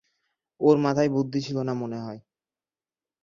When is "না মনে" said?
1.61-1.97